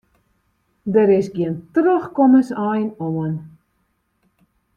Der 0.93 1.09
is 1.17 1.27
gjin 1.35 1.55
trochkommensein 1.75 2.87
oan. 3.05 3.33